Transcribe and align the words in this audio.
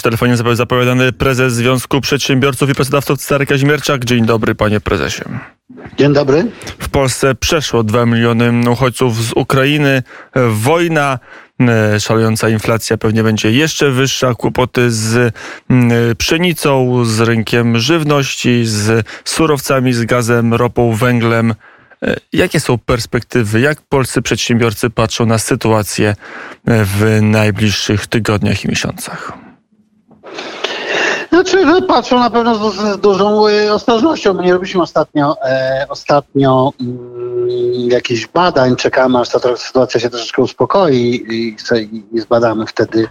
W 0.00 0.02
telefonie 0.02 0.36
zapowiadany 0.52 1.12
prezes 1.12 1.52
Związku 1.52 2.00
Przedsiębiorców 2.00 2.70
i 2.70 2.74
Pracodawców 2.74 3.22
Stary 3.22 3.46
Kazimierczak. 3.46 4.04
Dzień 4.04 4.26
dobry, 4.26 4.54
panie 4.54 4.80
prezesie. 4.80 5.22
Dzień 5.98 6.12
dobry. 6.12 6.46
W 6.78 6.88
Polsce 6.88 7.34
przeszło 7.34 7.84
2 7.84 8.06
miliony 8.06 8.70
uchodźców 8.70 9.24
z 9.24 9.32
Ukrainy. 9.32 10.02
Wojna, 10.50 11.18
e, 11.60 12.00
szalejąca 12.00 12.48
inflacja 12.48 12.96
pewnie 12.96 13.22
będzie 13.22 13.52
jeszcze 13.52 13.90
wyższa, 13.90 14.34
kłopoty 14.34 14.90
z 14.90 15.34
pszenicą, 16.18 17.04
z 17.04 17.20
rynkiem 17.20 17.78
żywności, 17.78 18.64
z 18.64 19.06
surowcami, 19.24 19.92
z 19.92 20.04
gazem, 20.04 20.54
ropą, 20.54 20.92
węglem. 20.92 21.54
E, 22.02 22.16
jakie 22.32 22.60
są 22.60 22.78
perspektywy? 22.78 23.60
Jak 23.60 23.82
polscy 23.82 24.22
przedsiębiorcy 24.22 24.90
patrzą 24.90 25.26
na 25.26 25.38
sytuację 25.38 26.16
w 26.64 27.18
najbliższych 27.22 28.06
tygodniach 28.06 28.64
i 28.64 28.68
miesiącach? 28.68 29.49
Znaczy, 31.40 31.82
patrzą 31.88 32.18
na 32.18 32.30
pewno 32.30 32.70
z, 32.70 32.74
z 32.74 32.98
dużą 32.98 33.48
y, 33.48 33.72
ostrożnością. 33.72 34.34
My 34.34 34.42
nie 34.42 34.52
robiliśmy 34.52 34.82
ostatnio, 34.82 35.36
e, 35.42 35.86
ostatnio 35.88 36.72
mm, 36.80 37.90
jakichś 37.90 38.26
badań. 38.26 38.76
Czekamy, 38.76 39.18
aż 39.18 39.28
ta 39.28 39.56
sytuacja 39.56 40.00
się 40.00 40.10
troszeczkę 40.10 40.42
uspokoi 40.42 40.96
i, 40.96 41.56
i, 41.74 42.02
i 42.12 42.20
zbadamy 42.20 42.66
wtedy, 42.66 43.08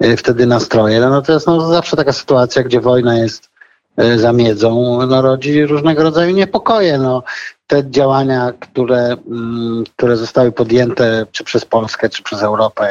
e, 0.00 0.16
wtedy 0.16 0.46
nastroje. 0.46 1.00
No, 1.00 1.10
natomiast 1.10 1.46
no, 1.46 1.68
zawsze 1.68 1.96
taka 1.96 2.12
sytuacja, 2.12 2.62
gdzie 2.62 2.80
wojna 2.80 3.18
jest 3.18 3.50
e, 3.96 4.18
za 4.18 4.32
miedzą, 4.32 4.98
no, 5.06 5.22
rodzi 5.22 5.66
różnego 5.66 6.02
rodzaju 6.02 6.34
niepokoje. 6.34 6.98
No, 6.98 7.22
te 7.66 7.90
działania, 7.90 8.52
które, 8.60 9.16
mm, 9.30 9.84
które 9.96 10.16
zostały 10.16 10.52
podjęte 10.52 11.26
czy 11.32 11.44
przez 11.44 11.64
Polskę, 11.64 12.08
czy 12.08 12.22
przez 12.22 12.42
Europę 12.42 12.88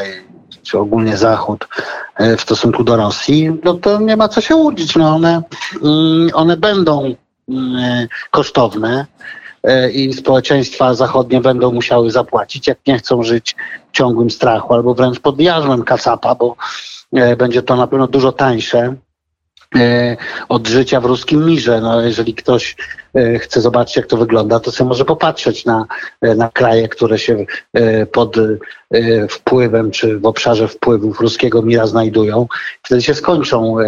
czy 0.66 0.80
ogólnie 0.80 1.18
Zachód 1.18 1.68
e, 2.16 2.38
w 2.38 2.42
stosunku 2.42 2.84
do 2.84 2.96
Rosji, 2.96 3.52
no 3.64 3.74
to 3.74 4.00
nie 4.00 4.18
ma 4.18 4.28
co 4.28 4.42
się 4.42 4.56
łudzić. 4.56 4.96
No 4.96 5.16
one, 5.16 5.42
mm, 5.84 6.30
one 6.34 6.58
będą 6.58 7.16
mm, 7.50 8.08
kosztowne 8.32 9.06
e, 9.64 9.92
i 9.92 10.14
społeczeństwa 10.14 10.94
zachodnie 10.94 11.42
będą 11.42 11.72
musiały 11.72 12.12
zapłacić, 12.12 12.68
jak 12.68 12.78
nie 12.88 12.98
chcą 12.98 13.24
żyć 13.24 13.56
w 13.92 13.98
ciągłym 13.98 14.30
strachu 14.30 14.74
albo 14.74 14.94
wręcz 14.94 15.20
pod 15.20 15.40
jarzmem 15.40 15.84
kacapa, 15.84 16.36
bo 16.36 16.56
e, 17.14 17.36
będzie 17.36 17.62
to 17.64 17.76
na 17.76 17.88
pewno 17.88 18.08
dużo 18.08 18.32
tańsze 18.32 18.96
od 20.50 20.68
życia 20.68 21.02
w 21.02 21.06
ruskim 21.06 21.46
mirze. 21.46 21.82
No, 21.82 22.02
jeżeli 22.02 22.34
ktoś 22.34 22.76
chce 23.40 23.62
zobaczyć, 23.62 23.96
jak 23.96 24.08
to 24.08 24.18
wygląda, 24.18 24.60
to 24.60 24.72
sobie 24.72 24.88
może 24.88 25.06
popatrzeć 25.06 25.66
na, 25.66 25.86
na 26.22 26.50
kraje, 26.50 26.88
które 26.88 27.20
się 27.20 27.46
pod 28.12 28.38
E, 28.96 29.28
wpływem, 29.28 29.92
czy 29.92 30.20
w 30.20 30.26
obszarze 30.26 30.68
wpływów 30.68 31.22
ruskiego 31.22 31.62
mira 31.62 31.88
znajdują. 31.88 32.48
Wtedy 32.84 33.02
się 33.02 33.14
skończą 33.14 33.80
e, 33.80 33.84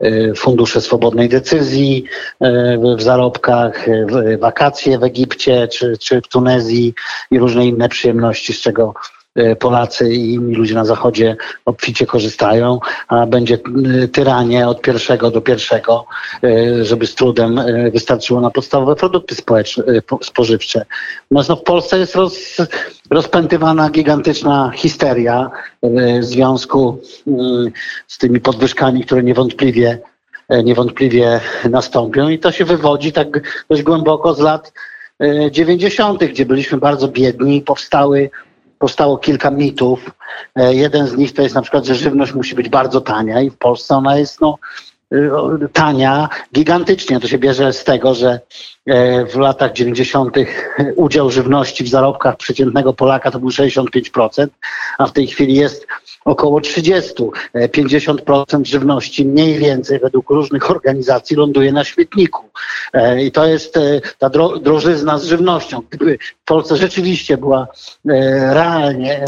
e, 0.00 0.34
fundusze 0.34 0.80
swobodnej 0.80 1.28
decyzji 1.28 2.04
w 2.96 3.02
zarobkach, 3.02 3.86
wakacje 4.38 4.98
w 4.98 5.04
Egipcie 5.04 5.68
czy, 5.68 5.98
czy 5.98 6.20
w 6.20 6.28
Tunezji 6.28 6.94
i 7.30 7.38
różne 7.38 7.66
inne 7.66 7.88
przyjemności, 7.88 8.52
z 8.52 8.60
czego 8.60 8.94
E, 8.94 9.19
Polacy 9.58 10.14
i 10.14 10.34
inni 10.34 10.54
ludzie 10.54 10.74
na 10.74 10.84
Zachodzie 10.84 11.36
obficie 11.64 12.06
korzystają, 12.06 12.80
a 13.08 13.26
będzie 13.26 13.58
e, 14.04 14.08
tyranie 14.08 14.68
od 14.68 14.82
pierwszego 14.82 15.30
do 15.30 15.40
pierwszego, 15.40 16.06
e, 16.44 16.84
żeby 16.84 17.06
z 17.06 17.14
trudem 17.14 17.60
wystarczyło 17.92 18.40
na 18.40 18.50
podstawowe 18.50 18.96
produkty 18.96 19.34
spożywcze. 20.22 20.84
No, 21.30 21.42
w 21.56 21.62
Polsce 21.62 21.98
jest 21.98 22.14
roz, 22.14 22.56
rozpętywana 23.10 23.90
gigantyczna 23.90 24.70
histeria 24.74 25.50
w 25.82 26.24
związku 26.24 27.00
mm, 27.26 27.70
z 28.06 28.18
tymi 28.18 28.40
podwyżkami, 28.40 29.04
które 29.04 29.22
niewątpliwie 29.22 29.98
niewątpliwie 30.64 31.40
nastąpią 31.70 32.28
i 32.28 32.38
to 32.38 32.52
się 32.52 32.64
wywodzi 32.64 33.12
tak 33.12 33.28
dość 33.68 33.82
głęboko 33.82 34.34
z 34.34 34.38
lat 34.38 34.72
90., 35.50 36.24
gdzie 36.24 36.46
byliśmy 36.46 36.78
bardzo 36.78 37.08
biedni 37.08 37.62
powstały 37.62 38.30
powstało 38.80 39.18
kilka 39.18 39.50
mitów. 39.50 40.10
E, 40.56 40.74
jeden 40.74 41.06
z 41.06 41.16
nich 41.16 41.34
to 41.34 41.42
jest 41.42 41.54
na 41.54 41.62
przykład, 41.62 41.84
że 41.84 41.94
żywność 41.94 42.34
musi 42.34 42.54
być 42.54 42.68
bardzo 42.68 43.00
tania 43.00 43.40
i 43.40 43.50
w 43.50 43.56
Polsce 43.56 43.96
ona 43.96 44.18
jest 44.18 44.40
no, 44.40 44.58
y, 45.12 45.30
tania 45.72 46.28
gigantycznie. 46.54 47.20
To 47.20 47.28
się 47.28 47.38
bierze 47.38 47.72
z 47.72 47.84
tego, 47.84 48.14
że 48.14 48.40
e, 48.86 49.26
w 49.26 49.36
latach 49.36 49.72
90. 49.72 50.36
udział 50.96 51.30
żywności 51.30 51.84
w 51.84 51.88
zarobkach 51.88 52.36
przeciętnego 52.36 52.92
Polaka 52.92 53.30
to 53.30 53.40
był 53.40 53.48
65%, 53.48 54.46
a 54.98 55.06
w 55.06 55.12
tej 55.12 55.26
chwili 55.26 55.54
jest 55.54 55.86
około 56.30 56.60
30. 56.60 57.14
50% 57.54 58.60
e, 58.60 58.64
żywności 58.64 59.24
mniej 59.24 59.58
więcej 59.58 59.98
według 59.98 60.30
różnych 60.30 60.70
organizacji 60.70 61.36
ląduje 61.36 61.72
na 61.72 61.84
śmietniku. 61.84 62.44
E, 62.92 63.22
I 63.22 63.32
to 63.32 63.46
jest 63.46 63.76
e, 63.76 64.00
ta 64.18 64.30
dro 64.30 64.58
drożyzna 64.58 65.18
z 65.18 65.24
żywnością. 65.24 65.82
Gdyby 65.90 66.18
w 66.18 66.44
Polsce 66.44 66.76
rzeczywiście 66.76 67.36
była 67.36 67.66
realnie 68.50 69.24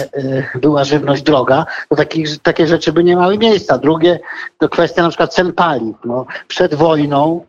była 0.55 0.85
żywność 0.85 1.23
droga, 1.23 1.67
to 1.89 1.97
takich, 1.97 2.39
takie 2.39 2.67
rzeczy 2.67 2.93
by 2.93 3.05
nie 3.05 3.17
miały 3.17 3.39
miejsca. 3.39 3.79
Drugie 3.79 4.21
to 4.59 4.69
kwestia 4.69 5.03
na 5.03 5.09
przykład 5.09 5.35
cen 5.35 5.53
paliw. 5.53 5.97
No, 6.05 6.27
przed 6.49 6.75
wojną 6.75 7.45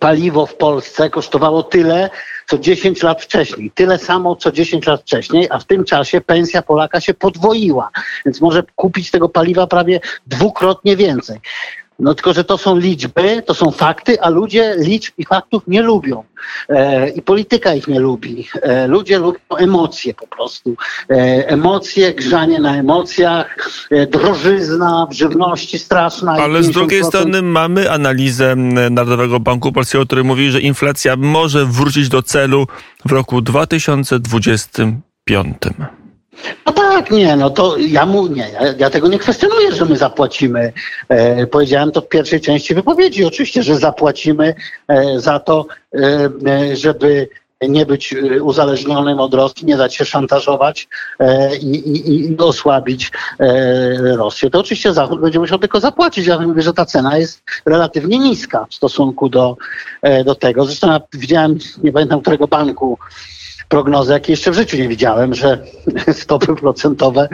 paliwo 0.00 0.46
w 0.46 0.54
Polsce 0.54 1.10
kosztowało 1.10 1.62
tyle, 1.62 2.10
co 2.46 2.58
10 2.58 3.02
lat 3.02 3.22
wcześniej. 3.22 3.70
Tyle 3.70 3.98
samo, 3.98 4.36
co 4.36 4.52
10 4.52 4.86
lat 4.86 5.00
wcześniej, 5.00 5.48
a 5.50 5.58
w 5.58 5.64
tym 5.64 5.84
czasie 5.84 6.20
pensja 6.20 6.62
Polaka 6.62 7.00
się 7.00 7.14
podwoiła. 7.14 7.90
Więc 8.26 8.40
może 8.40 8.62
kupić 8.76 9.10
tego 9.10 9.28
paliwa 9.28 9.66
prawie 9.66 10.00
dwukrotnie 10.26 10.96
więcej. 10.96 11.40
No 11.98 12.14
tylko, 12.14 12.32
że 12.32 12.44
to 12.44 12.58
są 12.58 12.78
liczby, 12.78 13.42
to 13.46 13.54
są 13.54 13.70
fakty, 13.70 14.20
a 14.20 14.28
ludzie 14.28 14.74
liczb 14.78 15.14
i 15.18 15.24
faktów 15.24 15.62
nie 15.66 15.82
lubią. 15.82 16.24
E, 16.68 17.08
I 17.08 17.22
polityka 17.22 17.74
ich 17.74 17.88
nie 17.88 18.00
lubi. 18.00 18.48
E, 18.62 18.86
ludzie 18.86 19.18
lubią 19.18 19.38
emocje 19.58 20.14
po 20.14 20.26
prostu. 20.26 20.74
E, 21.10 21.14
emocje, 21.48 22.14
grzanie 22.14 22.60
na 22.60 22.76
emocjach, 22.76 23.70
e, 23.90 24.06
drożyzna 24.06 25.06
w 25.10 25.14
żywności 25.14 25.78
straszna. 25.78 26.32
Ale 26.32 26.62
z 26.62 26.70
drugiej 26.70 27.04
strony 27.04 27.42
mamy 27.42 27.90
analizę 27.90 28.56
Narodowego 28.90 29.40
Banku 29.40 29.72
Polskiego, 29.72 30.06
który 30.06 30.24
mówi, 30.24 30.50
że 30.50 30.60
inflacja 30.60 31.16
może 31.16 31.66
wrócić 31.66 32.08
do 32.08 32.22
celu 32.22 32.66
w 33.04 33.12
roku 33.12 33.40
2025. 33.40 35.56
No 36.66 36.72
tak, 36.72 37.10
nie, 37.10 37.36
no 37.36 37.50
to 37.50 37.76
ja 37.78 38.06
mu 38.06 38.26
nie, 38.26 38.48
ja, 38.52 38.60
ja 38.78 38.90
tego 38.90 39.08
nie 39.08 39.18
kwestionuję, 39.18 39.72
że 39.72 39.84
my 39.84 39.96
zapłacimy. 39.96 40.72
E, 41.08 41.46
powiedziałem 41.46 41.92
to 41.92 42.00
w 42.00 42.08
pierwszej 42.08 42.40
części 42.40 42.74
wypowiedzi. 42.74 43.24
Oczywiście, 43.24 43.62
że 43.62 43.76
zapłacimy 43.76 44.54
e, 44.88 45.20
za 45.20 45.38
to, 45.38 45.66
e, 45.94 46.30
e 46.46 46.76
żeby 46.76 47.28
nie 47.68 47.86
być 47.86 48.12
e, 48.12 48.42
uzależnionym 48.42 49.20
od 49.20 49.34
Rosji, 49.34 49.66
nie 49.66 49.76
dać 49.76 49.96
się 49.96 50.04
szantażować 50.04 50.88
e, 51.20 51.56
i, 51.56 52.30
i, 52.30 52.38
osłabić 52.38 53.10
Rosję. 54.16 54.50
To 54.50 54.60
oczywiście 54.60 54.92
Zachód 54.92 55.20
będzie 55.20 55.38
musiał 55.38 55.58
tylko 55.58 55.80
zapłacić. 55.80 56.26
Ja 56.26 56.38
mówię, 56.38 56.62
że 56.62 56.72
ta 56.72 56.86
cena 56.86 57.18
jest 57.18 57.42
relatywnie 57.66 58.18
niska 58.18 58.66
w 58.70 58.74
stosunku 58.74 59.28
do, 59.28 59.56
do 60.24 60.34
tego. 60.34 60.64
Zresztą 60.64 60.92
ja 60.92 61.00
widziałem, 61.12 61.58
nie 61.82 61.92
pamiętam 61.92 62.20
którego 62.20 62.48
banku, 62.48 62.98
prognozy, 63.68 64.12
jakie 64.12 64.32
jeszcze 64.32 64.50
w 64.50 64.54
życiu 64.54 64.76
nie 64.76 64.88
widziałem, 64.88 65.34
że 65.34 65.58
stopy 66.12 66.54
procentowe 66.56 67.28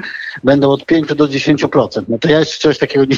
będą 0.44 0.70
od 0.70 0.86
5 0.86 1.14
do 1.14 1.28
10%. 1.28 2.02
No 2.08 2.18
to 2.18 2.28
ja 2.28 2.38
jeszcze 2.38 2.58
czegoś 2.58 2.78
takiego 2.78 3.04
nie, 3.04 3.16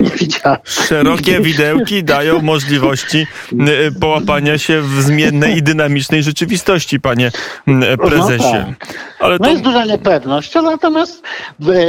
nie 0.00 0.10
widziałem. 0.10 0.58
Szerokie 0.64 1.40
widełki 1.40 2.04
dają 2.04 2.42
możliwości 2.42 3.26
y, 3.52 4.00
połapania 4.00 4.58
się 4.58 4.80
w 4.80 5.02
zmiennej 5.02 5.56
i 5.56 5.62
dynamicznej 5.62 6.22
rzeczywistości, 6.22 7.00
panie 7.00 7.30
y, 7.68 7.96
prezesie. 7.96 8.64
No, 8.68 8.74
tak. 8.78 8.98
ale 9.20 9.38
to... 9.38 9.44
no 9.44 9.50
jest 9.50 9.62
duża 9.62 9.84
niepewność, 9.84 10.54
natomiast 10.54 11.22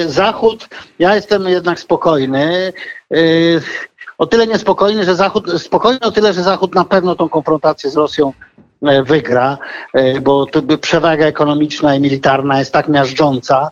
Zachód, 0.08 0.68
ja 1.00 1.16
jestem 1.16 1.48
jednak 1.48 1.80
spokojny. 1.80 2.74
O 4.18 4.26
tyle 4.26 4.48
niespokojny, 4.48 5.06
że 5.06 5.16
Zachód, 5.16 5.62
spokojny 5.62 6.00
o 6.00 6.12
tyle, 6.12 6.34
że 6.34 6.44
Zachód 6.44 6.76
na 6.76 6.86
pewno 6.86 7.16
tą 7.16 7.30
konfrontację 7.30 7.90
z 7.90 7.96
Rosją 7.96 8.34
wygra, 9.04 9.58
e, 9.94 10.22
bo 10.22 10.48
przewaga 10.82 11.26
ekonomiczna 11.26 11.96
i 11.96 12.02
militarna 12.02 12.60
jest 12.60 12.74
tak 12.74 12.88
miażdżąca, 12.88 13.72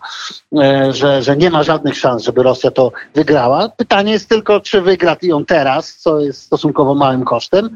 e, 0.61 0.93
że, 0.93 1.23
że 1.23 1.37
nie 1.37 1.49
ma 1.49 1.63
żadnych 1.63 1.97
szans, 1.97 2.23
żeby 2.23 2.43
Rosja 2.43 2.71
to 2.71 2.91
wygrała. 3.15 3.69
Pytanie 3.69 4.11
jest 4.11 4.29
tylko, 4.29 4.59
czy 4.59 4.81
wygra 4.81 5.17
ją 5.21 5.45
teraz, 5.45 5.95
co 5.95 6.19
jest 6.19 6.41
stosunkowo 6.41 6.95
małym 6.95 7.25
kosztem, 7.25 7.69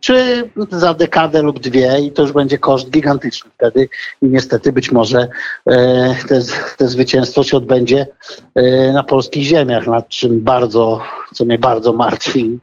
czy 0.00 0.48
za 0.70 0.94
dekadę 0.94 1.42
lub 1.42 1.58
dwie 1.58 2.00
i 2.00 2.12
to 2.12 2.22
już 2.22 2.32
będzie 2.32 2.58
koszt 2.58 2.90
gigantyczny 2.90 3.50
wtedy 3.54 3.88
i 4.22 4.26
niestety 4.26 4.72
być 4.72 4.92
może 4.92 5.28
te, 6.28 6.40
te 6.76 6.88
zwycięstwo 6.88 7.44
się 7.44 7.56
odbędzie 7.56 8.06
na 8.92 9.02
polskich 9.02 9.44
ziemiach, 9.44 9.86
nad 9.86 10.08
czym 10.08 10.40
bardzo, 10.40 11.00
co 11.34 11.44
mnie 11.44 11.58
bardzo 11.58 11.92
martwi 11.92 12.58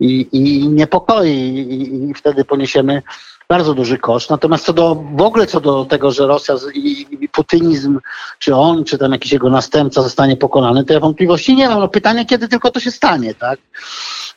i, 0.00 0.28
i 0.32 0.68
niepokoi 0.68 1.30
i, 1.30 2.10
i 2.10 2.14
wtedy 2.14 2.44
poniesiemy 2.44 3.02
bardzo 3.50 3.74
duży 3.74 3.98
koszt. 3.98 4.30
Natomiast 4.30 4.64
co 4.64 4.72
do, 4.72 4.94
w 4.94 5.22
ogóle 5.22 5.46
co 5.46 5.60
do 5.60 5.84
tego, 5.84 6.10
że 6.10 6.26
Rosja 6.26 6.54
i, 6.74 7.06
i 7.20 7.28
putynizm, 7.28 8.00
czy 8.38 8.54
on, 8.54 8.84
czy 8.84 8.98
tam 8.98 9.12
jakiś 9.12 9.32
jego 9.32 9.50
następca 9.50 10.02
zostanie 10.02 10.36
pokonany, 10.36 10.84
to 10.84 10.92
ja 10.92 11.00
wątpliwości 11.00 11.54
nie 11.54 11.68
mam. 11.68 11.80
No 11.80 11.88
pytanie, 11.88 12.26
kiedy 12.26 12.48
tylko 12.48 12.70
to 12.70 12.80
się 12.80 12.90
stanie, 12.90 13.34
tak? 13.34 13.58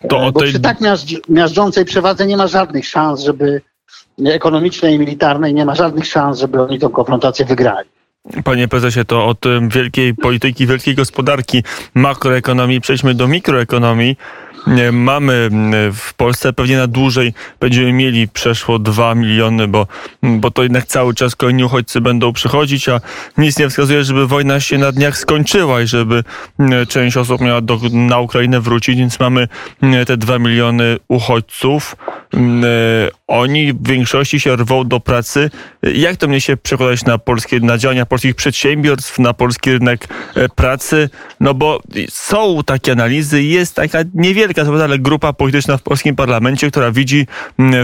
To 0.09 0.31
Bo 0.31 0.39
tej... 0.39 0.49
przy 0.49 0.59
tak 0.59 0.77
miażdżącej 1.29 1.85
przewadze 1.85 2.25
nie 2.25 2.37
ma 2.37 2.47
żadnych 2.47 2.87
szans, 2.87 3.21
żeby 3.21 3.61
ekonomicznej 4.25 4.95
i 4.95 4.99
militarnej 4.99 5.53
nie 5.53 5.65
ma 5.65 5.75
żadnych 5.75 6.05
szans, 6.05 6.39
żeby 6.39 6.61
oni 6.61 6.79
tą 6.79 6.89
konfrontację 6.89 7.45
wygrali. 7.45 7.89
Panie 8.43 8.67
prezesie, 8.67 9.05
to 9.05 9.25
od 9.25 9.37
wielkiej 9.67 10.15
polityki, 10.15 10.67
wielkiej 10.67 10.95
gospodarki, 10.95 11.63
makroekonomii 11.93 12.81
przejdźmy 12.81 13.13
do 13.13 13.27
mikroekonomii. 13.27 14.17
Mamy 14.91 15.49
w 15.93 16.13
Polsce 16.13 16.53
pewnie 16.53 16.77
na 16.77 16.87
dłużej 16.87 17.33
będziemy 17.59 17.93
mieli 17.93 18.27
przeszło 18.27 18.79
2 18.79 19.15
miliony, 19.15 19.67
bo, 19.67 19.87
bo 20.23 20.51
to 20.51 20.63
jednak 20.63 20.85
cały 20.85 21.13
czas 21.13 21.35
kolejni 21.35 21.63
uchodźcy 21.63 22.01
będą 22.01 22.33
przychodzić, 22.33 22.89
a 22.89 23.01
nic 23.37 23.59
nie 23.59 23.69
wskazuje, 23.69 24.03
żeby 24.03 24.27
wojna 24.27 24.59
się 24.59 24.77
na 24.77 24.91
dniach 24.91 25.17
skończyła 25.17 25.81
i 25.81 25.87
żeby 25.87 26.23
część 26.89 27.17
osób 27.17 27.41
miała 27.41 27.61
do, 27.61 27.79
na 27.91 28.19
Ukrainę 28.19 28.61
wrócić, 28.61 28.97
więc 28.97 29.19
mamy 29.19 29.47
te 30.07 30.17
2 30.17 30.39
miliony 30.39 30.97
uchodźców. 31.07 31.95
Oni 33.33 33.73
w 33.73 33.87
większości 33.87 34.39
się 34.39 34.55
rwą 34.55 34.87
do 34.87 34.99
pracy. 34.99 35.49
Jak 35.83 36.17
to 36.17 36.27
mnie 36.27 36.41
się 36.41 36.57
przekładać 36.57 37.05
na 37.05 37.17
polskie, 37.17 37.59
na 37.59 37.77
działania 37.77 38.05
polskich 38.05 38.35
przedsiębiorstw, 38.35 39.19
na 39.19 39.33
polski 39.33 39.71
rynek 39.71 40.07
e, 40.35 40.49
pracy? 40.49 41.09
No 41.39 41.53
bo 41.53 41.79
są 42.09 42.63
takie 42.65 42.91
analizy, 42.91 43.43
jest 43.43 43.75
taka 43.75 43.99
niewielka, 44.13 44.61
ale 44.83 44.99
grupa 44.99 45.33
polityczna 45.33 45.77
w 45.77 45.81
polskim 45.81 46.15
parlamencie, 46.15 46.71
która 46.71 46.91
widzi 46.91 47.27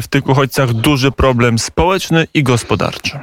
w 0.02 0.08
tych 0.08 0.30
uchodźcach 0.30 0.74
duży 0.74 1.12
problem 1.12 1.60
społeczny 1.60 2.28
i 2.34 2.44
gospodarczy. 2.44 3.20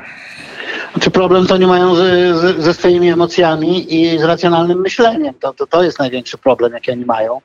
Czy 1.00 1.10
problem 1.10 1.46
to 1.46 1.56
nie 1.56 1.66
mają 1.66 1.94
z, 1.94 1.98
z, 2.36 2.62
ze 2.62 2.74
swoimi 2.74 3.08
emocjami 3.08 3.94
i 3.94 4.18
z 4.18 4.22
racjonalnym 4.22 4.80
myśleniem. 4.80 5.34
To, 5.40 5.52
to, 5.52 5.66
to 5.66 5.82
jest 5.82 5.98
największy 5.98 6.38
problem, 6.38 6.72
jaki 6.72 6.92
oni 6.92 7.04
mają. 7.04 7.40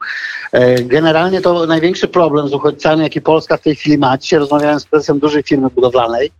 E, 0.51 0.83
generalnie 0.83 1.41
to 1.41 1.65
największy 1.65 2.07
problem 2.07 2.47
z 2.47 2.53
uchodźcami, 2.53 3.03
jaki 3.03 3.21
Polska 3.21 3.57
w 3.57 3.61
tej 3.61 3.75
chwili 3.75 3.97
ma. 3.97 4.17
Dzisiaj 4.17 4.39
rozmawiałem 4.39 4.79
z 4.79 4.85
prezesem 4.85 5.19
dużej 5.19 5.43
firmy 5.43 5.69
budowlanej 5.69 6.31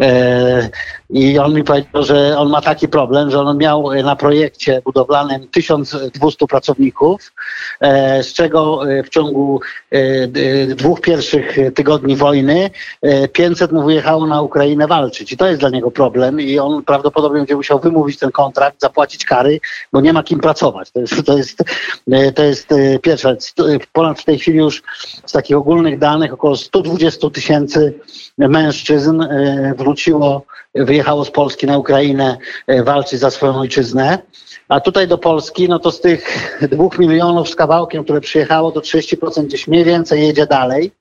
e, 0.00 0.68
i 1.10 1.38
on 1.38 1.54
mi 1.54 1.64
powiedział, 1.64 2.02
że 2.02 2.38
on 2.38 2.50
ma 2.50 2.60
taki 2.60 2.88
problem, 2.88 3.30
że 3.30 3.40
on 3.40 3.58
miał 3.58 4.02
na 4.02 4.16
projekcie 4.16 4.82
budowlanym 4.84 5.48
1200 5.48 6.46
pracowników, 6.46 7.32
e, 7.80 8.22
z 8.22 8.32
czego 8.32 8.80
w 9.04 9.08
ciągu 9.08 9.60
dwóch 10.68 11.00
pierwszych 11.00 11.56
tygodni 11.74 12.16
wojny 12.16 12.70
500 13.32 13.72
mu 13.72 13.82
wyjechało 13.82 14.26
na 14.26 14.42
Ukrainę 14.42 14.86
walczyć. 14.86 15.32
I 15.32 15.36
to 15.36 15.46
jest 15.46 15.60
dla 15.60 15.70
niego 15.70 15.90
problem 15.90 16.37
i 16.40 16.58
on 16.58 16.84
prawdopodobnie 16.84 17.38
będzie 17.38 17.56
musiał 17.56 17.78
wymówić 17.78 18.18
ten 18.18 18.30
kontrakt, 18.30 18.80
zapłacić 18.80 19.24
kary, 19.24 19.60
bo 19.92 20.00
nie 20.00 20.12
ma 20.12 20.22
kim 20.22 20.40
pracować. 20.40 20.90
To 20.90 21.00
jest, 21.00 21.24
to 21.26 21.38
jest, 21.38 21.58
to 22.34 22.44
jest 22.44 22.68
pierwsza 23.02 23.36
ponad 23.92 24.20
w 24.20 24.24
tej 24.24 24.38
chwili 24.38 24.58
już 24.58 24.82
z 25.26 25.32
takich 25.32 25.56
ogólnych 25.56 25.98
danych 25.98 26.32
około 26.32 26.56
120 26.56 27.30
tysięcy 27.30 27.94
mężczyzn 28.38 29.22
e, 29.22 29.74
wróciło, 29.78 30.42
wyjechało 30.74 31.24
z 31.24 31.30
Polski 31.30 31.66
na 31.66 31.78
Ukrainę 31.78 32.36
e, 32.66 32.82
walczyć 32.82 33.20
za 33.20 33.30
swoją 33.30 33.54
ojczyznę. 33.54 34.18
A 34.68 34.80
tutaj 34.80 35.08
do 35.08 35.18
Polski, 35.18 35.68
no 35.68 35.78
to 35.78 35.90
z 35.90 36.00
tych 36.00 36.58
dwóch 36.70 36.98
milionów 36.98 37.48
z 37.48 37.54
kawałkiem, 37.54 38.04
które 38.04 38.20
przyjechało, 38.20 38.72
to 38.72 38.80
30% 38.80 39.44
gdzieś 39.44 39.68
mniej 39.68 39.84
więcej 39.84 40.22
jedzie 40.22 40.46
dalej. 40.46 40.92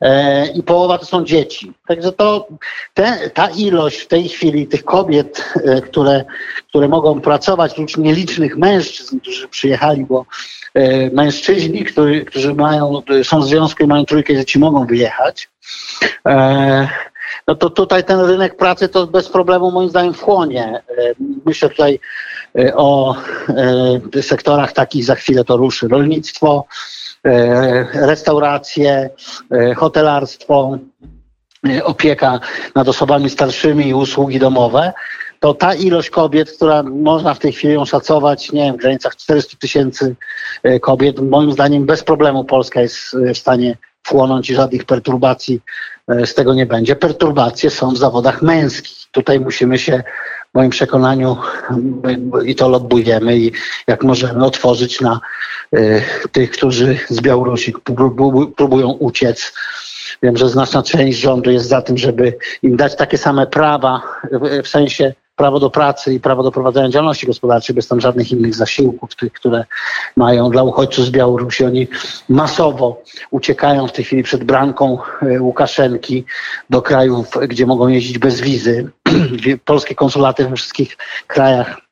E, 0.00 0.46
I 0.46 0.62
połowa 0.62 0.98
to 0.98 1.04
są 1.04 1.24
dzieci. 1.24 1.72
Także 1.88 2.12
to, 2.12 2.46
te, 2.94 3.30
ta 3.30 3.48
ilość 3.48 4.00
w 4.00 4.08
tej 4.08 4.28
chwili 4.28 4.66
tych 4.66 4.84
kobiet, 4.84 5.54
które, 5.84 6.24
które 6.68 6.88
mogą 6.88 7.20
pracować, 7.20 7.78
lub 7.78 7.96
nielicznych 7.96 8.56
mężczyzn, 8.56 9.20
którzy 9.20 9.48
przyjechali, 9.48 10.04
bo 10.04 10.26
E, 10.74 11.10
mężczyźni, 11.10 11.84
którzy, 11.84 12.24
którzy 12.24 12.54
mają, 12.54 13.02
są 13.22 13.40
w 13.40 13.46
związku 13.46 13.84
i 13.84 13.86
mają 13.86 14.04
trójkę 14.04 14.34
dzieci, 14.34 14.58
mogą 14.58 14.86
wyjechać. 14.86 15.48
E, 16.28 16.88
no 17.46 17.54
to 17.54 17.70
tutaj 17.70 18.04
ten 18.04 18.20
rynek 18.20 18.56
pracy 18.56 18.88
to 18.88 19.06
bez 19.06 19.28
problemu 19.28 19.70
moim 19.70 19.88
zdaniem 19.88 20.14
wchłonie. 20.14 20.82
E, 20.98 21.14
myślę 21.46 21.68
tutaj 21.68 22.00
o 22.74 23.16
sektorach 24.22 24.72
takich, 24.72 25.04
za 25.04 25.14
chwilę 25.14 25.44
to 25.44 25.56
ruszy, 25.56 25.88
rolnictwo, 25.88 26.66
restauracje, 27.94 29.10
hotelarstwo, 29.76 30.78
opieka 31.84 32.40
nad 32.74 32.88
osobami 32.88 33.30
starszymi 33.30 33.88
i 33.88 33.94
usługi 33.94 34.38
domowe 34.38 34.92
to 35.44 35.54
ta 35.54 35.74
ilość 35.74 36.10
kobiet, 36.10 36.52
która 36.52 36.82
można 36.82 37.34
w 37.34 37.38
tej 37.38 37.52
chwili 37.52 37.74
ją 37.74 37.84
szacować, 37.84 38.52
nie 38.52 38.62
wiem, 38.64 38.74
w 38.74 38.78
granicach 38.78 39.16
400 39.16 39.56
tysięcy 39.56 40.16
e, 40.62 40.80
kobiet, 40.80 41.20
moim 41.20 41.52
zdaniem 41.52 41.86
bez 41.86 42.04
problemu 42.04 42.44
Polska 42.44 42.80
jest 42.80 43.14
e, 43.14 43.34
w 43.34 43.38
stanie 43.38 43.76
wchłonąć 44.02 44.50
i 44.50 44.54
żadnych 44.54 44.84
perturbacji 44.84 45.60
e, 46.08 46.26
z 46.26 46.34
tego 46.34 46.54
nie 46.54 46.66
będzie. 46.66 46.96
Perturbacje 46.96 47.70
są 47.70 47.90
w 47.90 47.98
zawodach 47.98 48.42
męskich. 48.42 48.96
Tutaj 49.12 49.40
musimy 49.40 49.78
się 49.78 50.02
w 50.54 50.56
moim 50.56 50.70
przekonaniu 50.70 51.36
i 52.44 52.54
to 52.54 52.68
lobbujemy 52.68 53.38
i 53.38 53.52
jak 53.86 54.04
możemy 54.04 54.44
otworzyć 54.44 55.00
na 55.00 55.20
tych, 56.32 56.50
którzy 56.50 56.98
z 57.08 57.20
Białorusi 57.20 57.74
próbują 58.56 58.90
uciec. 58.90 59.52
Wiem, 60.22 60.36
że 60.36 60.48
znaczna 60.48 60.82
część 60.82 61.18
rządu 61.18 61.50
jest 61.50 61.68
za 61.68 61.82
tym, 61.82 61.98
żeby 61.98 62.38
im 62.62 62.76
dać 62.76 62.96
takie 62.96 63.18
same 63.18 63.46
prawa 63.46 64.02
w 64.64 64.68
sensie 64.68 65.14
prawo 65.36 65.60
do 65.60 65.70
pracy 65.70 66.14
i 66.14 66.20
prawo 66.20 66.42
do 66.42 66.52
prowadzenia 66.52 66.88
działalności 66.88 67.26
gospodarczej, 67.26 67.74
bez 67.74 67.88
tam 67.88 68.00
żadnych 68.00 68.32
innych 68.32 68.54
zasiłków, 68.54 69.16
tych, 69.16 69.32
które 69.32 69.64
mają 70.16 70.50
dla 70.50 70.62
uchodźców 70.62 71.04
z 71.04 71.10
Białorusi. 71.10 71.64
Oni 71.64 71.88
masowo 72.28 73.02
uciekają 73.30 73.86
w 73.88 73.92
tej 73.92 74.04
chwili 74.04 74.22
przed 74.22 74.44
branką 74.44 74.98
e, 75.22 75.40
Łukaszenki 75.40 76.24
do 76.70 76.82
krajów, 76.82 77.30
gdzie 77.48 77.66
mogą 77.66 77.88
jeździć 77.88 78.18
bez 78.18 78.40
wizy. 78.40 78.90
Polskie 79.64 79.94
konsulaty 79.94 80.48
we 80.48 80.56
wszystkich 80.56 80.96
krajach 81.26 81.84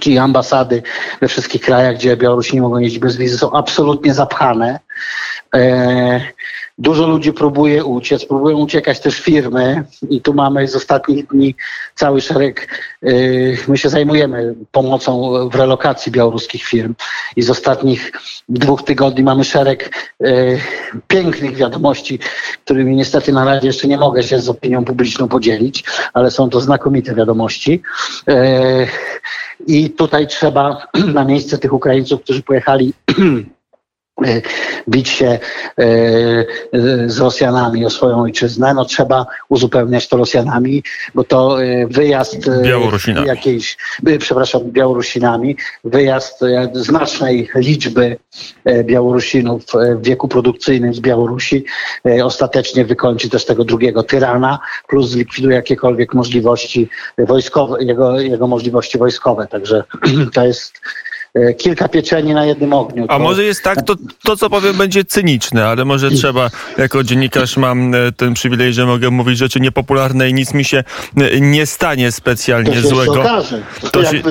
czyli 0.00 0.18
ambasady 0.18 0.82
we 1.20 1.28
wszystkich 1.28 1.62
krajach, 1.62 1.94
gdzie 1.94 2.16
Białorusini 2.16 2.60
mogą 2.60 2.78
jeździć 2.78 2.98
bez 2.98 3.16
wizy, 3.16 3.38
są 3.38 3.52
absolutnie 3.52 4.14
zapchane. 4.14 4.80
E, 5.54 6.20
Dużo 6.78 7.06
ludzi 7.06 7.32
próbuje 7.32 7.84
uciec, 7.84 8.24
próbują 8.24 8.58
uciekać 8.58 9.00
też 9.00 9.20
firmy 9.20 9.84
i 10.10 10.20
tu 10.20 10.34
mamy 10.34 10.68
z 10.68 10.76
ostatnich 10.76 11.26
dni 11.26 11.54
cały 11.94 12.20
szereg, 12.20 12.84
yy, 13.02 13.56
my 13.68 13.78
się 13.78 13.88
zajmujemy 13.88 14.54
pomocą 14.72 15.32
w 15.48 15.54
relokacji 15.54 16.12
białoruskich 16.12 16.64
firm 16.64 16.94
i 17.36 17.42
z 17.42 17.50
ostatnich 17.50 18.12
dwóch 18.48 18.82
tygodni 18.82 19.22
mamy 19.22 19.44
szereg 19.44 19.90
yy, 20.20 20.60
pięknych 21.08 21.56
wiadomości, 21.56 22.18
którymi 22.64 22.96
niestety 22.96 23.32
na 23.32 23.44
razie 23.44 23.66
jeszcze 23.66 23.88
nie 23.88 23.98
mogę 23.98 24.22
się 24.22 24.40
z 24.40 24.48
opinią 24.48 24.84
publiczną 24.84 25.28
podzielić, 25.28 25.84
ale 26.12 26.30
są 26.30 26.50
to 26.50 26.60
znakomite 26.60 27.14
wiadomości. 27.14 27.82
I 29.66 29.90
tutaj 29.90 30.26
trzeba 30.26 30.86
na 31.14 31.24
miejsce 31.24 31.58
tych 31.58 31.72
Ukraińców, 31.72 32.22
którzy 32.22 32.42
pojechali 32.42 32.92
E, 33.10 33.14
bić 34.88 35.08
się 35.08 35.26
e, 35.26 35.38
z 37.06 37.18
Rosjanami 37.18 37.86
o 37.86 37.90
swoją 37.90 38.22
ojczyznę, 38.22 38.74
no 38.74 38.84
trzeba 38.84 39.26
uzupełniać 39.48 40.08
to 40.08 40.16
Rosjanami, 40.16 40.82
bo 41.14 41.24
to 41.24 41.64
e, 41.64 41.86
wyjazd 41.86 42.50
Białorusinami. 42.62 43.26
jakiejś, 43.26 43.76
przepraszam, 44.18 44.62
Białorusinami, 44.64 45.56
wyjazd 45.84 46.40
znacznej 46.72 47.48
liczby 47.54 48.16
Białorusinów 48.84 49.62
w 49.96 50.02
wieku 50.02 50.28
produkcyjnym 50.28 50.94
z 50.94 51.00
Białorusi 51.00 51.64
ostatecznie 52.22 52.84
wykończy 52.84 53.30
też 53.30 53.44
tego 53.44 53.64
drugiego 53.64 54.02
tyrana, 54.02 54.58
plus 54.88 55.10
zlikwiduje 55.10 55.56
jakiekolwiek 55.56 56.14
możliwości 56.14 56.88
wojskowe, 57.18 57.84
jego, 57.84 58.20
jego 58.20 58.46
możliwości 58.46 58.98
wojskowe. 58.98 59.46
Także 59.46 59.84
to 60.34 60.46
jest 60.46 60.80
kilka 61.58 61.88
pieczeni 61.88 62.34
na 62.34 62.44
jednym 62.44 62.72
ogniu. 62.72 63.06
A 63.08 63.18
może 63.18 63.44
jest 63.44 63.62
tak, 63.62 63.82
to, 63.82 63.94
to 64.24 64.36
co 64.36 64.50
powiem 64.50 64.76
będzie 64.76 65.04
cyniczne, 65.04 65.66
ale 65.66 65.84
może 65.84 66.10
trzeba, 66.10 66.50
jako 66.78 67.04
dziennikarz 67.04 67.56
mam 67.56 67.94
e, 67.94 68.12
ten 68.12 68.34
przywilej, 68.34 68.72
że 68.72 68.86
mogę 68.86 69.10
mówić 69.10 69.38
rzeczy 69.38 69.60
niepopularne 69.60 70.30
i 70.30 70.34
nic 70.34 70.54
mi 70.54 70.64
się 70.64 70.84
e, 71.16 71.40
nie 71.40 71.66
stanie 71.66 72.12
specjalnie 72.12 72.82
to 72.82 72.88
złego. 72.88 73.20
Okaże. 73.20 73.62
To 73.92 74.04
się, 74.04 74.22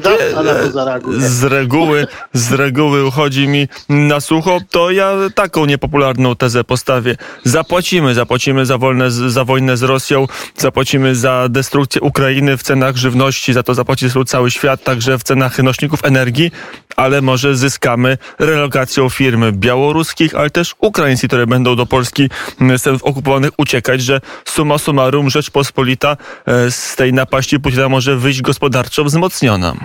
z 1.18 1.44
reguły, 1.44 2.08
z 2.34 2.52
reguły 2.52 3.06
uchodzi 3.06 3.48
mi 3.48 3.68
na 3.90 4.20
sucho, 4.20 4.60
to 4.70 4.92
ja 4.92 5.14
taką 5.36 5.66
niepopularną 5.66 6.36
tezę 6.36 6.64
postawię. 6.64 7.16
Zapłacimy, 7.44 8.14
zapłacimy 8.14 8.66
za, 8.66 8.78
wolne, 8.78 9.12
za 9.12 9.46
wojnę 9.46 9.78
z 9.78 9.84
Rosją, 9.84 10.28
zapłacimy 10.58 11.16
za 11.16 11.48
destrukcję 11.50 12.02
Ukrainy 12.02 12.58
w 12.58 12.64
cenach 12.64 12.96
żywności, 12.96 13.54
za 13.54 13.64
to 13.64 13.74
zapłaci 13.74 14.06
cały 14.28 14.52
świat, 14.52 14.84
także 14.84 15.18
w 15.18 15.24
cenach 15.24 15.60
nośników 15.60 16.06
energii, 16.06 16.52
ale 16.96 17.22
może 17.22 17.56
zyskamy 17.56 18.18
relokacją 18.40 19.10
firmy 19.10 19.52
białoruskich, 19.52 20.36
ale 20.36 20.50
też 20.50 20.76
ukraińskich, 20.80 21.28
które 21.28 21.48
będą 21.48 21.76
do 21.76 21.86
Polski 21.86 22.30
z 22.78 22.88
okupowanych 23.02 23.52
uciekać, 23.58 24.02
że 24.02 24.22
summa 24.46 24.78
summarum 24.78 25.30
Rzeczpospolita 25.30 26.18
e, 26.46 26.72
z 26.72 26.96
tej 26.96 27.14
napaści 27.14 27.60
Putina 27.60 27.90
może 27.90 28.16
wyjść 28.18 28.42
gospodarczo 28.42 29.04
wzmocniona. 29.04 29.76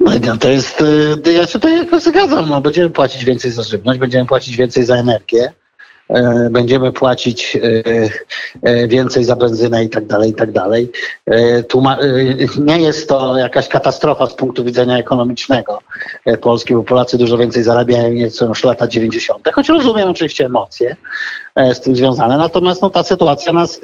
No, 0.00 0.36
to 0.36 0.48
jest, 0.48 0.80
y, 1.26 1.32
ja 1.32 1.46
się 1.46 1.58
to 1.58 2.00
zgadzam, 2.00 2.48
no, 2.48 2.60
będziemy 2.60 2.90
płacić 2.90 3.24
więcej 3.24 3.50
za 3.50 3.62
żywność, 3.62 4.00
będziemy 4.00 4.26
płacić 4.26 4.56
więcej 4.56 4.84
za 4.84 4.96
energię, 4.96 5.44
e, 5.44 5.65
będziemy 6.50 6.92
płacić 6.92 7.56
e, 7.56 7.60
e, 8.62 8.88
więcej 8.88 9.24
za 9.24 9.36
benzynę 9.36 9.84
i 9.84 9.88
tak 9.88 10.06
dalej, 10.06 10.30
i 10.30 10.34
tak 10.34 10.52
dalej. 10.52 10.92
Nie 12.58 12.80
jest 12.80 13.08
to 13.08 13.38
jakaś 13.38 13.68
katastrofa 13.68 14.26
z 14.26 14.34
punktu 14.34 14.64
widzenia 14.64 14.98
ekonomicznego 14.98 15.78
Polski, 16.40 16.74
bo 16.74 16.82
Polacy 16.82 17.18
dużo 17.18 17.38
więcej 17.38 17.62
zarabiają 17.62 18.12
niż 18.12 18.40
już 18.40 18.64
lata 18.64 18.88
90., 18.88 19.48
choć 19.54 19.68
rozumiem 19.68 20.08
oczywiście 20.08 20.44
emocje 20.44 20.96
z 21.56 21.80
tym 21.80 21.96
związane. 21.96 22.36
Natomiast 22.36 22.82
no, 22.82 22.90
ta 22.90 23.02
sytuacja 23.02 23.52
nas, 23.52 23.80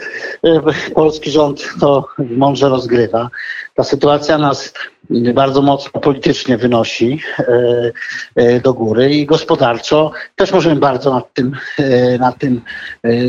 polski 0.95 1.31
rząd 1.31 1.65
to 1.81 2.05
mądrze 2.19 2.69
rozgrywa. 2.69 3.29
Ta 3.75 3.85
sytuacja 3.85 4.39
nas 4.39 4.73
bardzo 5.11 5.63
mocno 5.63 6.01
politycznie 6.01 6.59
wynosi 6.59 7.21
e, 7.39 7.93
e, 8.37 8.61
do 8.61 8.75
góry 8.75 9.15
i 9.15 9.27
gospodarczo 9.27 10.13
też 10.37 10.53
możemy 10.53 10.81
bardzo 10.81 11.15
nad 11.15 11.35
tym, 11.35 11.57
e, 11.79 12.19
nad 12.19 12.39
tym 12.39 12.61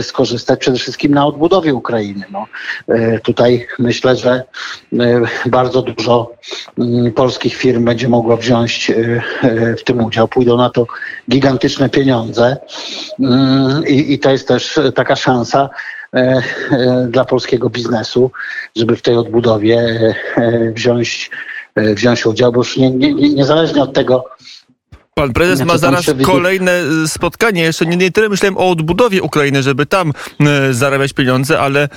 skorzystać, 0.02 0.60
przede 0.60 0.78
wszystkim 0.78 1.14
na 1.14 1.26
odbudowie 1.26 1.74
Ukrainy. 1.74 2.26
No, 2.32 2.46
tutaj 3.24 3.68
myślę, 3.80 4.16
że 4.16 4.44
bardzo 5.46 5.82
dużo 5.82 6.32
mm, 6.80 7.12
polskich 7.12 7.56
firm 7.56 7.86
będzie 7.86 8.10
mogło 8.10 8.38
wziąć 8.38 8.92
w 9.80 9.84
tym 9.84 10.06
udział. 10.06 10.28
Pójdą 10.28 10.58
na 10.58 10.70
to 10.70 10.88
gigantyczne 11.30 11.90
pieniądze 11.90 12.58
mm, 13.20 13.88
i, 13.88 14.14
i 14.14 14.20
to 14.20 14.32
jest 14.32 14.48
też 14.48 14.80
taka 14.96 15.16
szansa, 15.16 15.70
dla 17.08 17.26
polskiego 17.26 17.70
biznesu, 17.70 18.32
żeby 18.76 18.96
w 18.96 19.02
tej 19.02 19.16
odbudowie 19.18 20.00
wziąć 20.76 21.30
wziąć 21.76 22.26
udział, 22.26 22.52
bo 22.52 22.60
już 22.60 22.78
nie, 22.78 22.92
nie, 22.92 23.14
niezależnie 23.14 23.84
od 23.84 23.94
tego, 23.94 24.26
Pan 25.16 25.34
prezes 25.34 25.62
ma 25.66 25.78
zaraz 25.78 26.06
kolejne 26.24 26.72
e, 26.72 27.08
spotkanie. 27.08 27.62
Jeszcze 27.62 27.86
nie, 27.86 27.98
nie 27.98 28.12
tyle 28.12 28.30
myślałem 28.30 28.58
o 28.58 28.70
odbudowie 28.70 29.22
Ukrainy, 29.22 29.64
żeby 29.64 29.86
tam 29.86 30.14
e, 30.40 30.74
zarabiać 30.74 31.14
pieniądze, 31.14 31.60
ale 31.60 31.84
e, 31.84 31.90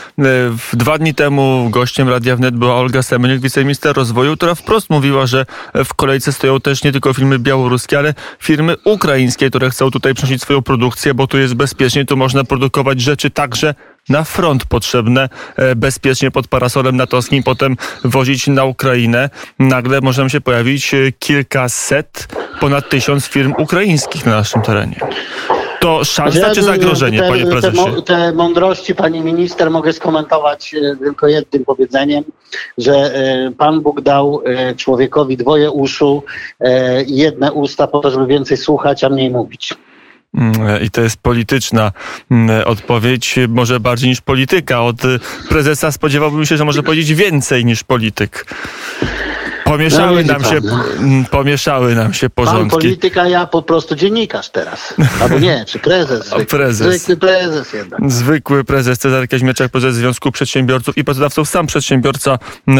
dwa 0.73 0.99
dni 0.99 1.14
temu 1.14 1.68
gościem 1.70 2.08
Radia 2.08 2.37
Wnet 2.37 2.56
była 2.56 2.75
Olga 2.75 3.02
Semeniuk, 3.02 3.40
wiceminister 3.40 3.96
rozwoju, 3.96 4.37
która 4.37 4.54
wprost 4.54 4.90
mówiła, 4.90 5.26
że 5.26 5.46
w 5.85 5.94
kolejce 5.94 6.32
stoją 6.32 6.61
też 6.61 6.85
nie 6.85 6.92
tylko 6.92 7.14
firmy 7.14 7.38
białoruskie, 7.38 7.99
ale 7.99 8.14
firmy 8.40 8.76
ukraińskie, 8.85 9.50
które 9.50 9.70
chcą 9.70 9.90
tutaj 9.90 10.14
przynosić 10.14 10.42
swoją 10.42 10.62
produkcję, 10.62 11.14
bo 11.14 11.26
tu 11.26 11.38
jest 11.38 11.54
bezpiecznie, 11.54 12.04
tu 12.04 12.16
można 12.16 12.44
produkować 12.44 13.00
rzeczy 13.00 13.30
także 13.30 13.75
na 14.08 14.25
front 14.25 14.64
potrzebne 14.64 15.28
bezpiecznie 15.76 16.30
pod 16.30 16.49
parasolem 16.49 16.96
natowskim, 16.96 17.42
potem 17.42 17.76
wozić 18.04 18.46
na 18.46 18.64
Ukrainę. 18.64 19.30
Nagle 19.58 20.00
może 20.00 20.30
się 20.30 20.40
pojawić 20.40 20.94
kilkaset, 21.18 22.28
ponad 22.60 22.88
tysiąc 22.88 23.26
firm 23.26 23.54
ukraińskich 23.58 24.26
na 24.26 24.32
naszym 24.32 24.62
terenie. 24.62 25.00
To 25.80 26.04
szansa 26.04 26.54
czy 26.54 26.62
zagrożenie, 26.62 27.20
te, 27.20 27.28
panie 27.28 27.46
prezesie? 27.46 27.94
Te, 27.96 28.02
te 28.02 28.32
mądrości 28.32 28.94
pani 28.94 29.20
minister 29.20 29.70
mogę 29.70 29.92
skomentować 29.92 30.75
e, 30.75 30.96
tylko 30.96 31.28
jednym 31.28 31.64
powiedzeniem, 31.64 32.25
że 32.78 33.12
Pan 33.58 33.80
Bóg 33.80 34.00
dał 34.00 34.42
człowiekowi 34.76 35.36
dwoje 35.36 35.70
uszu 35.70 36.22
i 37.06 37.16
jedne 37.16 37.52
usta 37.52 37.86
po 37.86 38.00
to, 38.00 38.10
żeby 38.10 38.26
więcej 38.26 38.56
słuchać, 38.56 39.04
a 39.04 39.08
mniej 39.08 39.30
mówić. 39.30 39.75
Mm, 40.36 40.82
I 40.82 40.90
to 40.90 41.00
jest 41.00 41.16
polityczna 41.16 41.92
mm, 42.30 42.66
odpowiedź, 42.66 43.38
może 43.48 43.80
bardziej 43.80 44.10
niż 44.10 44.20
polityka. 44.20 44.82
Od 44.82 44.96
prezesa 45.48 45.92
spodziewałbym 45.92 46.46
się, 46.46 46.56
że 46.56 46.64
może 46.64 46.82
powiedzieć 46.82 47.14
więcej 47.14 47.64
niż 47.64 47.84
polityk. 47.84 48.46
Pomieszały 49.66 50.25
no, 50.25 50.32
nam 50.32 50.44
się, 50.44 50.61
mm, 50.99 51.25
pomieszały 51.25 51.94
nam 51.94 52.14
się 52.14 52.30
porządki. 52.30 52.70
Pan 52.70 52.80
polityka, 52.80 53.28
ja 53.28 53.46
po 53.46 53.62
prostu 53.62 53.94
dziennikarz 53.94 54.49
teraz. 54.49 54.94
Albo 55.23 55.38
nie, 55.38 55.64
czy 55.64 55.78
prezes. 55.78 56.26
Zwykły, 56.28 56.46
prezes. 56.46 57.02
Zwykły 57.02 57.16
prezes 57.16 57.73
jednak. 57.73 58.00
Zwykły 58.11 58.64
prezes 58.64 58.99
Cezary 58.99 59.28
Kaźmieczak, 59.28 59.73
prezes 59.73 59.94
Związku 59.94 60.32
Przedsiębiorców 60.32 60.99
i 60.99 61.04
Pracodawców, 61.04 61.49
sam 61.49 61.66
przedsiębiorca 61.66 62.38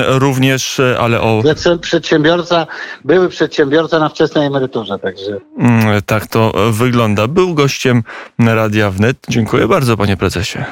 również, 0.09 0.81
ale 1.01 1.21
o... 1.21 1.43
Przedsiębiorca, 1.81 2.67
były 3.05 3.29
przedsiębiorca 3.29 3.99
na 3.99 4.09
wczesnej 4.09 4.47
emeryturze, 4.47 4.99
także... 4.99 5.41
Tak 6.07 6.27
to 6.27 6.53
wygląda. 6.71 7.29
Był 7.29 7.55
gościem 7.55 8.03
Radia 8.39 8.91
Wnet. 8.91 9.17
Dziękuję 9.29 9.69
bardzo, 9.69 9.97
panie 9.97 10.17
prezesie. 10.17 10.65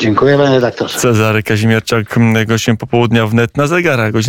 Dziękuję, 0.00 0.38
panie 0.38 0.54
redaktorze. 0.54 0.98
Cezary 0.98 1.42
Kazimierczak, 1.42 2.18
gościem 2.46 2.76
popołudnia 2.76 3.26
wnet 3.26 3.56
na 3.56 3.66
zegarach, 3.66 4.12
godzina 4.12 4.28